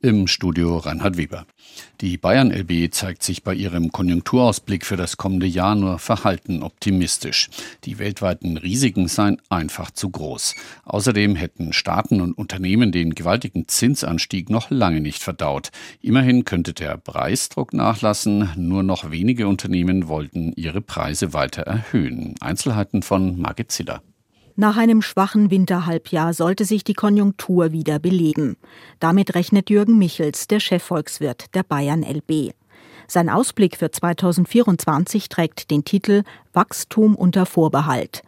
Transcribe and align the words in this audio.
Im 0.00 0.28
Studio 0.28 0.76
Reinhard 0.76 1.16
Weber. 1.16 1.44
Die 2.00 2.18
Bayern 2.18 2.52
LB 2.52 2.94
zeigt 2.94 3.24
sich 3.24 3.42
bei 3.42 3.52
ihrem 3.52 3.90
Konjunkturausblick 3.90 4.86
für 4.86 4.96
das 4.96 5.16
kommende 5.16 5.46
Jahr 5.46 5.74
nur 5.74 5.98
verhalten 5.98 6.62
optimistisch. 6.62 7.50
Die 7.82 7.98
weltweiten 7.98 8.58
Risiken 8.58 9.08
seien 9.08 9.42
einfach 9.48 9.90
zu 9.90 10.10
groß. 10.10 10.54
Außerdem 10.84 11.34
hätten 11.34 11.72
Staaten 11.72 12.20
und 12.20 12.38
Unternehmen 12.38 12.92
den 12.92 13.16
gewaltigen 13.16 13.66
Zinsanstieg 13.66 14.50
noch 14.50 14.70
lange 14.70 15.00
nicht 15.00 15.20
verdaut. 15.20 15.70
Immerhin 16.00 16.44
könnte 16.44 16.74
der 16.74 16.96
Preisdruck 16.96 17.72
nachlassen. 17.72 18.50
Nur 18.54 18.84
noch 18.84 19.10
wenige 19.10 19.48
Unternehmen 19.48 20.06
wollten 20.06 20.52
ihre 20.54 20.80
Preise 20.80 21.32
weiter 21.32 21.62
erhöhen. 21.62 22.36
Einzelheiten 22.40 23.02
von 23.02 23.36
Margit 23.40 23.72
Ziller. 23.72 24.00
Nach 24.60 24.76
einem 24.76 25.02
schwachen 25.02 25.52
Winterhalbjahr 25.52 26.34
sollte 26.34 26.64
sich 26.64 26.82
die 26.82 26.94
Konjunktur 26.94 27.70
wieder 27.70 28.00
beleben. 28.00 28.56
Damit 28.98 29.36
rechnet 29.36 29.70
Jürgen 29.70 29.98
Michels, 29.98 30.48
der 30.48 30.58
Chefvolkswirt 30.58 31.54
der 31.54 31.62
Bayern 31.62 32.02
LB. 32.02 32.54
Sein 33.06 33.30
Ausblick 33.30 33.76
für 33.76 33.92
2024 33.92 35.28
trägt 35.28 35.70
den 35.70 35.84
Titel 35.84 36.24
Wachstum 36.54 37.14
unter 37.14 37.46
Vorbehalt. 37.46 38.22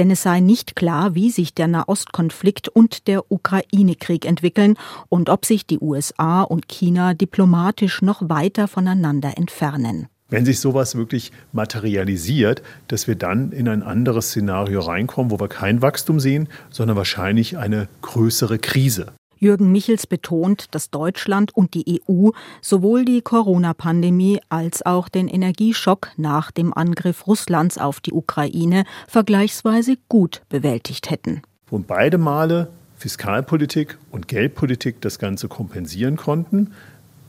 Denn 0.00 0.10
es 0.10 0.24
sei 0.24 0.40
nicht 0.40 0.74
klar, 0.74 1.14
wie 1.14 1.30
sich 1.30 1.54
der 1.54 1.68
Nahostkonflikt 1.68 2.68
und 2.68 3.06
der 3.06 3.30
Ukraine-Krieg 3.30 4.24
entwickeln 4.24 4.74
und 5.08 5.30
ob 5.30 5.44
sich 5.44 5.68
die 5.68 5.78
USA 5.78 6.42
und 6.42 6.66
China 6.66 7.14
diplomatisch 7.14 8.02
noch 8.02 8.28
weiter 8.28 8.66
voneinander 8.66 9.38
entfernen 9.38 10.08
wenn 10.28 10.44
sich 10.44 10.60
sowas 10.60 10.96
wirklich 10.96 11.32
materialisiert, 11.52 12.62
dass 12.88 13.06
wir 13.06 13.14
dann 13.14 13.52
in 13.52 13.68
ein 13.68 13.82
anderes 13.82 14.28
Szenario 14.28 14.80
reinkommen, 14.80 15.30
wo 15.30 15.38
wir 15.38 15.48
kein 15.48 15.82
Wachstum 15.82 16.20
sehen, 16.20 16.48
sondern 16.70 16.96
wahrscheinlich 16.96 17.58
eine 17.58 17.88
größere 18.02 18.58
Krise. 18.58 19.12
Jürgen 19.38 19.70
Michels 19.70 20.06
betont, 20.06 20.74
dass 20.74 20.90
Deutschland 20.90 21.54
und 21.54 21.74
die 21.74 22.00
EU 22.08 22.30
sowohl 22.62 23.04
die 23.04 23.20
Corona-Pandemie 23.20 24.40
als 24.48 24.84
auch 24.84 25.10
den 25.10 25.28
Energieschock 25.28 26.10
nach 26.16 26.50
dem 26.50 26.72
Angriff 26.72 27.26
Russlands 27.26 27.76
auf 27.76 28.00
die 28.00 28.12
Ukraine 28.12 28.84
vergleichsweise 29.06 29.96
gut 30.08 30.40
bewältigt 30.48 31.10
hätten. 31.10 31.42
Und 31.70 31.86
beide 31.86 32.16
Male 32.16 32.68
Fiskalpolitik 32.96 33.98
und 34.10 34.26
Geldpolitik 34.26 35.02
das 35.02 35.18
Ganze 35.18 35.48
kompensieren 35.48 36.16
konnten 36.16 36.72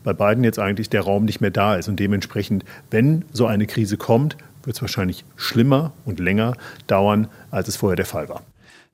bei 0.07 0.13
beiden 0.13 0.45
jetzt 0.45 0.57
eigentlich 0.57 0.89
der 0.89 1.01
Raum 1.01 1.25
nicht 1.25 1.41
mehr 1.41 1.51
da 1.51 1.75
ist. 1.75 1.89
Und 1.89 1.99
dementsprechend, 1.99 2.63
wenn 2.91 3.25
so 3.33 3.45
eine 3.45 3.67
Krise 3.67 3.97
kommt, 3.97 4.37
wird 4.63 4.77
es 4.77 4.81
wahrscheinlich 4.81 5.25
schlimmer 5.35 5.91
und 6.05 6.21
länger 6.21 6.53
dauern, 6.87 7.27
als 7.51 7.67
es 7.67 7.75
vorher 7.75 7.97
der 7.97 8.05
Fall 8.05 8.29
war. 8.29 8.41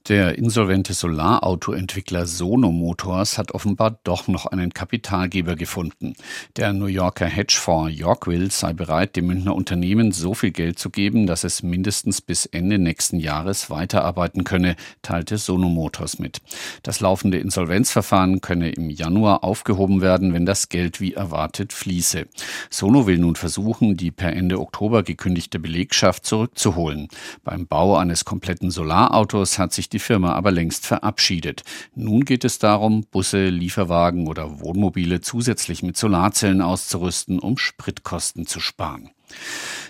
Der 0.09 0.37
insolvente 0.37 0.93
Solarautoentwickler 0.93 2.25
Sono 2.25 2.73
Motors 2.73 3.37
hat 3.37 3.53
offenbar 3.53 3.99
doch 4.03 4.27
noch 4.27 4.45
einen 4.45 4.73
Kapitalgeber 4.73 5.55
gefunden. 5.55 6.15
Der 6.57 6.73
New 6.73 6.87
Yorker 6.87 7.27
Hedgefonds 7.27 7.97
Yorkville 7.97 8.51
sei 8.51 8.73
bereit, 8.73 9.15
dem 9.15 9.27
Münchner 9.27 9.55
Unternehmen 9.55 10.11
so 10.11 10.33
viel 10.33 10.51
Geld 10.51 10.77
zu 10.77 10.89
geben, 10.89 11.25
dass 11.25 11.45
es 11.45 11.63
mindestens 11.63 12.19
bis 12.19 12.45
Ende 12.45 12.79
nächsten 12.79 13.17
Jahres 13.17 13.69
weiterarbeiten 13.69 14.43
könne, 14.43 14.75
teilte 15.03 15.37
Sono 15.37 15.69
Motors 15.69 16.19
mit. 16.19 16.41
Das 16.81 16.99
laufende 16.99 17.37
Insolvenzverfahren 17.37 18.41
könne 18.41 18.71
im 18.71 18.89
Januar 18.89 19.45
aufgehoben 19.45 20.01
werden, 20.01 20.33
wenn 20.33 20.45
das 20.45 20.67
Geld 20.67 20.99
wie 20.99 21.13
erwartet 21.13 21.71
fließe. 21.71 22.27
Sono 22.69 23.07
will 23.07 23.19
nun 23.19 23.37
versuchen, 23.37 23.95
die 23.95 24.11
per 24.11 24.33
Ende 24.33 24.59
Oktober 24.59 25.01
gekündigte 25.01 25.59
Belegschaft 25.59 26.25
zurückzuholen. 26.25 27.07
Beim 27.45 27.67
Bau 27.67 27.95
eines 27.95 28.25
kompletten 28.25 28.69
Solarautos 28.69 29.57
hat 29.57 29.71
sich 29.71 29.92
die 29.93 29.99
Firma 29.99 30.33
aber 30.33 30.51
längst 30.51 30.85
verabschiedet. 30.85 31.63
Nun 31.95 32.25
geht 32.25 32.43
es 32.43 32.59
darum, 32.59 33.05
Busse, 33.11 33.49
Lieferwagen 33.49 34.27
oder 34.27 34.59
Wohnmobile 34.59 35.21
zusätzlich 35.21 35.83
mit 35.83 35.95
Solarzellen 35.95 36.61
auszurüsten, 36.61 37.39
um 37.39 37.57
Spritkosten 37.57 38.45
zu 38.45 38.59
sparen. 38.59 39.11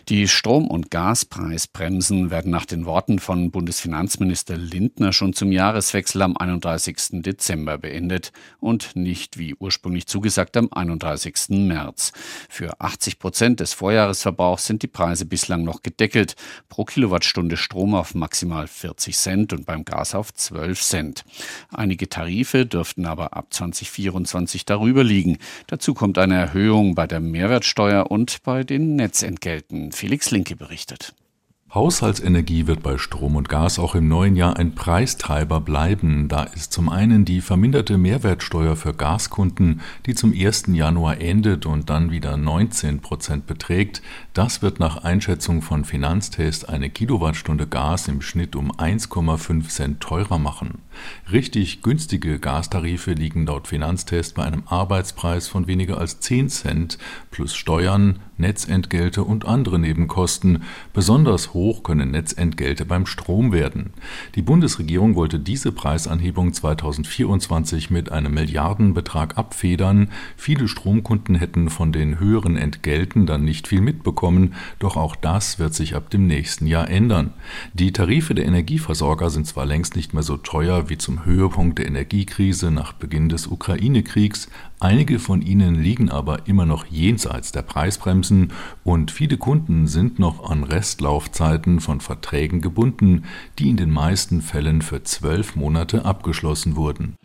Die 0.09 0.27
Strom- 0.27 0.67
und 0.67 0.91
Gaspreisbremsen 0.91 2.29
werden 2.29 2.51
nach 2.51 2.65
den 2.65 2.85
Worten 2.85 3.19
von 3.19 3.51
Bundesfinanzminister 3.51 4.57
Lindner 4.57 5.13
schon 5.13 5.31
zum 5.31 5.53
Jahreswechsel 5.53 6.21
am 6.23 6.35
31. 6.35 7.21
Dezember 7.21 7.77
beendet 7.77 8.33
und 8.59 8.97
nicht 8.97 9.37
wie 9.37 9.55
ursprünglich 9.55 10.05
zugesagt 10.05 10.57
am 10.57 10.67
31. 10.69 11.51
März. 11.51 12.11
Für 12.49 12.81
80 12.81 13.17
Prozent 13.17 13.61
des 13.61 13.71
Vorjahresverbrauchs 13.71 14.65
sind 14.65 14.83
die 14.83 14.87
Preise 14.87 15.25
bislang 15.25 15.63
noch 15.63 15.83
gedeckelt. 15.83 16.35
Pro 16.67 16.83
Kilowattstunde 16.83 17.55
Strom 17.55 17.95
auf 17.95 18.13
maximal 18.13 18.67
40 18.67 19.15
Cent 19.15 19.53
und 19.53 19.65
beim 19.65 19.85
Gas 19.85 20.15
auf 20.15 20.33
12 20.33 20.81
Cent. 20.81 21.23
Einige 21.69 22.09
Tarife 22.09 22.65
dürften 22.65 23.05
aber 23.05 23.37
ab 23.37 23.53
2024 23.53 24.65
darüber 24.65 25.05
liegen. 25.05 25.37
Dazu 25.67 25.93
kommt 25.93 26.17
eine 26.17 26.35
Erhöhung 26.35 26.93
bei 26.93 27.07
der 27.07 27.21
Mehrwertsteuer 27.21 28.11
und 28.11 28.43
bei 28.43 28.65
den 28.65 28.97
Netzentgelten. 28.97 29.92
Felix 29.93 30.31
Linke 30.31 30.55
berichtet. 30.55 31.13
Haushaltsenergie 31.73 32.67
wird 32.67 32.83
bei 32.83 32.99
Strom 32.99 33.35
und 33.35 33.49
Gas 33.49 33.79
auch 33.79 33.95
im 33.95 34.07
neuen 34.07 34.35
Jahr 34.35 34.57
ein 34.57 34.75
Preistreiber 34.75 35.59
bleiben. 35.59 36.27
Da 36.27 36.43
ist 36.43 36.71
zum 36.71 36.87
einen 36.87 37.25
die 37.25 37.41
verminderte 37.41 37.97
Mehrwertsteuer 37.97 38.75
für 38.75 38.93
Gaskunden, 38.93 39.81
die 40.05 40.13
zum 40.13 40.33
1. 40.33 40.65
Januar 40.67 41.19
endet 41.19 41.65
und 41.65 41.89
dann 41.89 42.11
wieder 42.11 42.37
19 42.37 42.99
Prozent 42.99 43.47
beträgt. 43.47 44.03
Das 44.35 44.61
wird 44.61 44.79
nach 44.79 44.97
Einschätzung 45.03 45.63
von 45.63 45.83
Finanztest 45.83 46.69
eine 46.69 46.91
Kilowattstunde 46.91 47.65
Gas 47.65 48.07
im 48.07 48.21
Schnitt 48.21 48.55
um 48.55 48.71
1,5 48.71 49.67
Cent 49.69 49.99
teurer 49.99 50.37
machen. 50.37 50.77
Richtig 51.31 51.81
günstige 51.81 52.37
Gastarife 52.37 53.13
liegen 53.13 53.47
laut 53.47 53.67
Finanztest 53.67 54.35
bei 54.35 54.43
einem 54.43 54.61
Arbeitspreis 54.67 55.47
von 55.47 55.65
weniger 55.65 55.97
als 55.97 56.19
10 56.19 56.49
Cent 56.49 56.99
plus 57.31 57.55
Steuern, 57.55 58.19
Netzentgelte 58.37 59.23
und 59.23 59.45
andere 59.45 59.79
Nebenkosten. 59.79 60.63
Besonders 60.93 61.53
hoch 61.63 61.83
können 61.83 62.11
Netzentgelte 62.11 62.85
beim 62.85 63.05
Strom 63.05 63.51
werden. 63.51 63.91
Die 64.35 64.41
Bundesregierung 64.41 65.15
wollte 65.15 65.39
diese 65.39 65.71
Preisanhebung 65.71 66.53
2024 66.53 67.91
mit 67.91 68.11
einem 68.11 68.33
Milliardenbetrag 68.33 69.37
abfedern. 69.37 70.09
Viele 70.37 70.67
Stromkunden 70.67 71.35
hätten 71.35 71.69
von 71.69 71.91
den 71.91 72.19
höheren 72.19 72.57
Entgelten 72.57 73.25
dann 73.25 73.43
nicht 73.43 73.67
viel 73.67 73.81
mitbekommen, 73.81 74.55
doch 74.79 74.97
auch 74.97 75.15
das 75.15 75.59
wird 75.59 75.73
sich 75.73 75.95
ab 75.95 76.09
dem 76.09 76.25
nächsten 76.25 76.65
Jahr 76.65 76.89
ändern. 76.89 77.33
Die 77.73 77.91
Tarife 77.91 78.35
der 78.35 78.45
Energieversorger 78.45 79.29
sind 79.29 79.45
zwar 79.45 79.65
längst 79.65 79.95
nicht 79.95 80.13
mehr 80.13 80.23
so 80.23 80.37
teuer 80.37 80.89
wie 80.89 80.97
zum 80.97 81.25
Höhepunkt 81.25 81.79
der 81.79 81.87
Energiekrise 81.87 82.71
nach 82.71 82.93
Beginn 82.93 83.29
des 83.29 83.47
Ukraine-Kriegs, 83.47 84.49
einige 84.79 85.19
von 85.19 85.41
ihnen 85.41 85.75
liegen 85.75 86.09
aber 86.09 86.47
immer 86.47 86.65
noch 86.65 86.85
jenseits 86.87 87.51
der 87.51 87.61
Preisbremse 87.61 88.23
bremsen 88.23 88.51
und 88.83 89.11
viele 89.11 89.37
Kunden 89.37 89.87
sind 89.87 90.19
noch 90.19 90.49
an 90.49 90.63
Restlaufzeiten 91.53 91.79
von 91.79 92.01
Verträgen 92.01 92.61
gebunden, 92.61 93.25
die 93.59 93.69
in 93.69 93.77
den 93.77 93.91
meisten 93.91 94.41
Fällen 94.41 94.81
für 94.81 95.03
zwölf 95.03 95.55
Monate 95.55 96.05
abgeschlossen 96.05 96.75
wurden. 96.75 97.15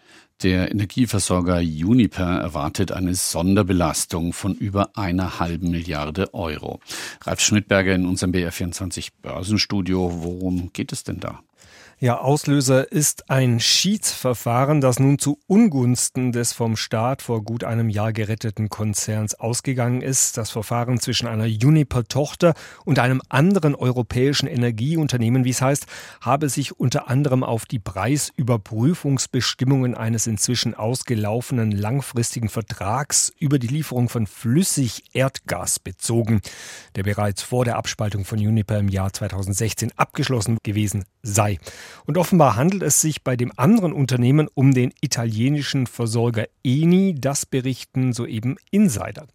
Der 0.43 0.71
Energieversorger 0.71 1.59
Uniper 1.59 2.41
erwartet 2.41 2.93
eine 2.93 3.15
Sonderbelastung 3.15 4.33
von 4.33 4.55
über 4.55 4.97
einer 4.97 5.41
halben 5.41 5.71
Milliarde 5.73 6.33
Euro. 6.33 6.79
Ralf 7.23 7.41
Schmidberger 7.41 7.95
in 7.95 8.07
unserem 8.07 8.33
BR24 8.33 9.09
Börsenstudio. 9.21 10.23
Worum 10.23 10.73
geht 10.73 10.93
es 10.93 11.03
denn 11.03 11.19
da? 11.19 11.41
Ja, 12.01 12.21
Auslöser 12.21 12.93
ist 12.93 13.29
ein 13.29 13.59
Schiedsverfahren, 13.59 14.81
das 14.81 15.01
nun 15.01 15.19
zu 15.19 15.41
Ungunsten 15.49 16.31
des 16.31 16.53
vom 16.53 16.77
Staat 16.77 17.23
vor 17.23 17.43
gut 17.43 17.65
einem 17.65 17.89
Jahr 17.89 18.13
geretteten 18.13 18.69
Konzerns 18.69 19.35
ausgegangen 19.35 20.01
ist. 20.01 20.37
Das 20.37 20.51
Verfahren 20.51 21.01
zwischen 21.01 21.27
einer 21.27 21.47
Uniper-Tochter 21.47 22.55
und 22.85 23.01
einem 23.01 23.21
anderen 23.29 23.75
europäischen 23.75 24.47
Energieunternehmen, 24.47 25.43
wie 25.43 25.51
es 25.51 25.61
heißt, 25.61 25.87
habe 26.21 26.49
sich 26.49 26.79
unter 26.79 27.11
anderem 27.11 27.43
auf 27.43 27.67
die 27.67 27.81
Preisüberprüfungsbestimmungen 27.81 29.97
eines 29.97 30.29
inzwischen 30.29 30.75
ausgelaufenen 30.75 31.73
langfristigen 31.73 32.49
Vertrags 32.49 33.33
über 33.41 33.59
die 33.59 33.67
Lieferung 33.67 34.09
von 34.09 34.29
Flüssig-Erdgas 34.29 35.81
bezogen, 35.81 36.43
der 36.95 37.03
bereits 37.03 37.43
vor 37.43 37.65
der 37.65 37.75
Abspaltung 37.75 38.25
von 38.25 38.39
Uniper 38.39 38.79
im 38.79 38.89
Jahr 38.89 39.13
2016 39.13 39.91
abgeschlossen 39.97 40.59
gewesen 40.63 41.05
sei. 41.25 41.59
Und 42.07 42.19
offenbar 42.19 42.57
handelt 42.57 42.83
es 42.83 43.01
sich 43.01 43.23
bei 43.23 43.37
dem 43.37 43.53
anderen 43.57 43.93
Unternehmen 43.93 44.49
um 44.55 44.73
den 44.73 44.93
italienischen 45.01 45.87
Versorger 45.87 46.47
Eni. 46.65 47.15
Das 47.19 47.47
berichten 47.47 48.13
soeben 48.13 48.57
Insider. 48.71 49.27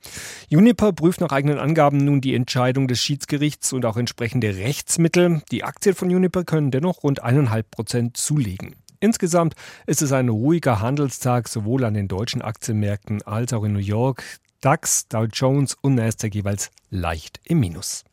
Uniper 0.52 0.94
prüft 0.94 1.22
nach 1.22 1.32
eigenen 1.32 1.60
Angaben 1.60 1.98
nun 1.98 2.22
die 2.22 2.36
Entscheidung 2.36 2.88
des 2.88 3.02
Schiedsgerichts 3.02 3.74
und 3.74 3.86
auch 3.86 3.98
entsprechende 3.98 4.56
Rechtsmittel. 4.56 5.42
Die 5.52 5.64
Aktien 5.64 5.96
von 5.96 6.14
Uniper 6.14 6.44
können 6.44 6.72
dennoch 6.72 7.04
rund 7.04 7.24
eineinhalb 7.24 7.70
Prozent 7.72 8.18
zulegen. 8.18 8.76
Insgesamt 9.00 9.56
ist 9.86 10.02
es 10.02 10.14
ein 10.14 10.30
ruhiger 10.30 10.80
Handelstag 10.80 11.50
sowohl 11.50 11.84
an 11.84 11.94
den 11.94 12.08
deutschen 12.08 12.42
Aktienmärkten 12.42 13.22
als 13.24 13.52
auch 13.52 13.66
in 13.66 13.74
New 13.74 13.80
York. 13.80 14.24
DAX, 14.62 15.10
Dow 15.10 15.26
Jones 15.26 15.76
und 15.82 15.96
Nasdaq 15.96 16.34
jeweils 16.34 16.72
leicht 16.90 17.42
im 17.44 17.60
Minus. 17.60 18.06